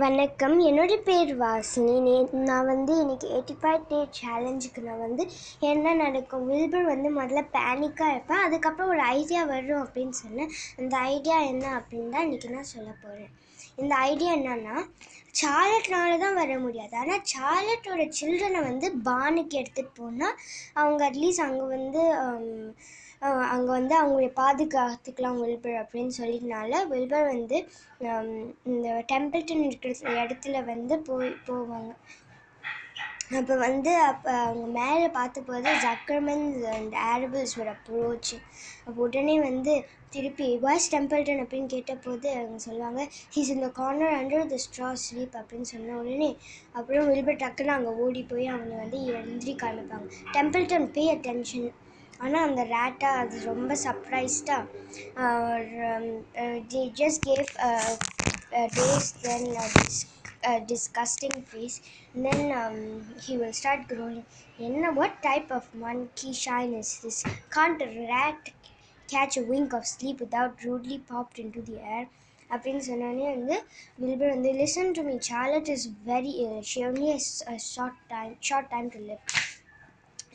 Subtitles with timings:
[0.00, 0.54] வணக்கம்.
[0.68, 1.94] என்னோட பேர் வாசினி.
[2.04, 2.12] நே
[2.50, 5.24] நான் வந்து இன்னைக்கு எயிட்டி ஃபைவ் டே சேலஞ்சுக்கு நான் வந்து
[5.70, 6.46] என்ன நடக்கும்?
[6.50, 10.50] வில்பர் வந்து முதல்ல பேனிக்காக இருப்பேன் அதுக்கப்புறம் ஒரு ஐடியா வரும் அப்படின்னு சொன்னேன்.
[10.80, 13.30] அந்த ஐடியா என்ன அப்படின்னு தான் இன்றைக்கி நான் சொல்ல போகிறேன்
[13.82, 14.76] இந்த ஐடியா என்னன்னா
[15.42, 16.96] சார்லட்னால தான் வர முடியாது.
[17.02, 20.36] ஆனால் சார்லட்டோட சில்ட்ரனை வந்து பானுக்கு எடுத்துகிட்டு போனால்
[20.80, 22.48] அவங்க அட்லீஸ்ட் அங்கே வந்து um,
[23.52, 27.58] அங்கே வந்து அவங்களை பாதுகாத்துக்கலாம் வில்பர் அப்படின்னு சொல்லினால வில்பர் வந்து
[28.72, 31.92] இந்த டெம்பிள்டன் இருக்கிற இடத்துல வந்து போய் போவாங்க.
[33.38, 38.32] அப்போ வந்து அப்போ அவங்க மேலே பார்த்தபோது ஜக்கர்மன்ஸ் அண்ட் ஆரபிள்ஸ் ஒரு அப்ரோச்
[38.86, 39.74] அப்போ உடனே வந்து
[40.14, 43.02] திருப்பி வாய்ஸ் டெம்பிள்டன் அப்படின்னு கேட்டபோது அவங்க சொல்லுவாங்க
[43.34, 46.30] ஹீஸ் இந்த corner under the straw sleep அப்படின்னு சொன்ன உடனே
[46.72, 50.08] அப்புறம் வில்பர் டக்குன்னு அங்கே ஓடி போய் அவங்க வந்து எழுந்திரி காமிப்பாங்க.
[50.36, 51.70] டெம்பிள்டன் பே அட்டென்ஷன்
[52.23, 54.63] ஆனால் அந்த ரேட்டா அது ரொம்ப சர்ப்ரைஸ்டாக
[57.01, 57.49] just gave
[58.77, 59.49] days then
[60.71, 61.75] disgusting face
[62.13, 62.75] and then um,
[63.23, 64.21] he will start growing
[64.67, 67.17] என்ன what type of monkey shine is this
[67.55, 68.41] can't a rat
[69.09, 72.05] catch a wink of sleep without rudely popped into the air
[72.49, 73.55] அப்படின்னு சொன்னோடனே வந்து
[74.01, 76.33] Wilbur வந்து listen to me Charlotte is very
[76.71, 79.21] she only has a short time short time to live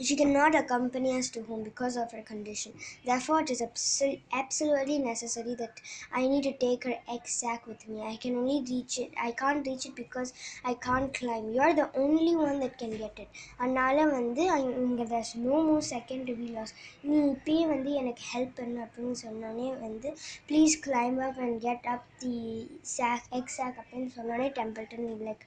[0.00, 2.72] she cannot accompany us to home because of her condition.
[3.04, 5.70] Therefore, it is absol- absolutely necessary that
[6.12, 8.02] I need to take her egg sac with me.
[8.02, 9.10] I can only reach it.
[9.16, 10.32] I can't reach it because
[10.64, 11.52] I can't climb.
[11.52, 13.28] You're the only one that can get it.
[13.56, 14.44] அதனால வந்து
[14.84, 16.74] இங்கே there's no more second to be lost.
[17.00, 20.16] நீ இப்பயே வந்து எனக்கு help பண்ணு அப்படின்னு சொன்னோடனே வந்து
[20.48, 25.44] please climb and get up the sac egg அப்படின்னு சொன்னோடனே Templeton like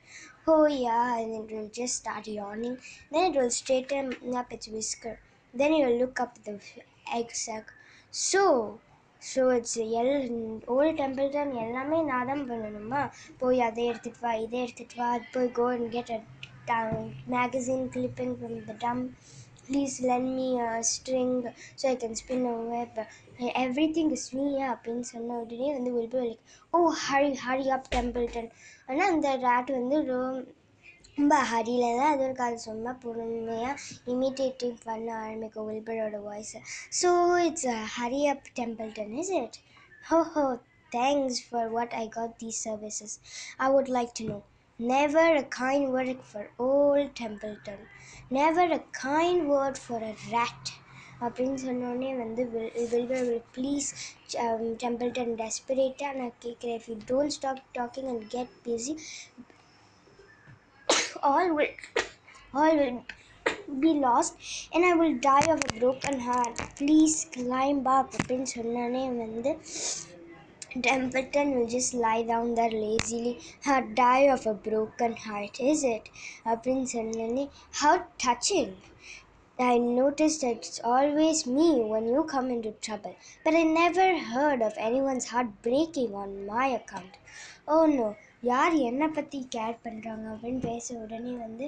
[0.50, 2.76] oh yeah and it will just start yawning
[3.12, 5.16] then it will straighten up its whisker
[5.54, 6.56] then it will look up the
[7.14, 7.66] egg sac
[8.14, 8.44] so
[9.22, 10.14] so it's all
[10.74, 13.02] old Templeton எல்லாமே நான் தான் பண்ணணுமா
[13.38, 16.80] போய் அதை எடுத்துகிட்டு வா இதை எடுத்துகிட்டு வா போய் go and get a
[17.34, 19.02] magazine clipping from the dump
[19.70, 20.48] please lend me
[20.90, 21.36] string
[21.80, 23.00] so I can spin web
[23.98, 26.40] everything is me அப்படின்னு சொன்ன உடனே வந்து will like
[26.74, 28.50] oh hurry hurry up Templeton
[28.88, 29.98] ஆனால் அந்த ராட் வந்து
[31.18, 33.80] ரொம்ப ஹரியில் தான் அது ஒரு காலம் சும்மா பொறுமையாக
[34.14, 36.60] இமிட்டேட்டிவ் பண்ண ஆரம்பிக்கும் வில்பரோட வாய்ஸை
[37.00, 37.10] so
[37.48, 39.58] it's hurry up Templeton is it
[40.04, 40.46] ho ho
[40.92, 43.16] thanks for what I got these services
[43.60, 44.40] I would like to know
[44.79, 47.81] Never a kind word for old Templeton.
[48.31, 50.65] Never a kind word for a rat.
[51.25, 53.89] அப்படின்னு சொன்னோடனே வந்து வில்வர் will please
[54.83, 58.95] Templeton டெஸ்பரேட்டாக நான் கேட்குறேன் if you don't stop talking and get busy
[61.31, 61.75] all will
[62.55, 62.99] all will
[63.81, 64.35] be lost
[64.73, 66.57] and I will die of a broken heart.
[66.81, 69.53] Please climb up அப்படின்னு சொன்னோடனே வந்து
[70.83, 76.07] Templeton will just lie down there lazily or die of a broken heart, is it?
[76.51, 77.45] அப்படின்னு சொன்னோடனே
[77.81, 77.93] how
[78.25, 78.73] touching.
[79.59, 83.15] I noticed that it's always me when you come into trouble,
[83.45, 87.15] but I never heard of anyone's heart breaking on my account.
[87.75, 88.09] Oh no,
[88.53, 91.67] யார் என்னை பற்றி care பண்ணுறாங்க அப்படின்னு பேச உடனே வந்து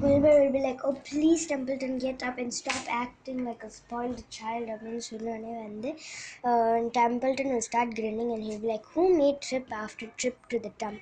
[0.00, 4.20] Wilbur will be like, oh please Templeton get up and stop acting like a spoiled
[4.36, 5.90] child அப்படின்னு சொன்னோடனே வந்து
[6.48, 10.58] uh, Templeton will start grinning and he'll be like, who made trip after trip to
[10.66, 11.00] the dump?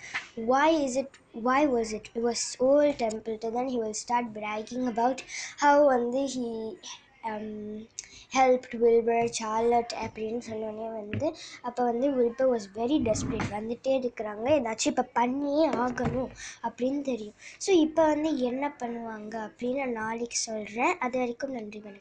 [0.50, 1.10] Why is it,
[1.48, 2.08] why was it?
[2.18, 3.52] It was old Templeton.
[3.58, 5.20] Then he will start bragging about
[5.64, 6.48] how வந்து he
[7.30, 7.50] um,
[8.31, 11.27] helped Wilbur Charlotte அப்படின்னு சொன்னோடனே வந்து
[11.61, 13.49] அப்போ வந்து Wilbur was very desperate.
[13.51, 14.45] வந்துகிட்டே இருக்கிறாங்க.
[14.59, 16.31] ஏதாச்சும் இப்போ பண்ணியே ஆகணும்
[16.63, 17.35] அப்படின்னு தெரியும்.
[17.65, 21.89] ஸோ இப்போ வந்து என்ன பண்ணுவாங்க அப்படின்னு நான் நாளைக்கு சொல்கிறேன் அது வரைக்கும் நன்றி வணக்கம்.